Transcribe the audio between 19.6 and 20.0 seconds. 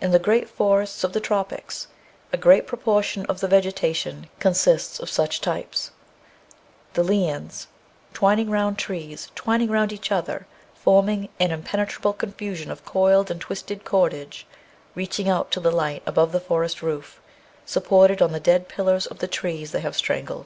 they have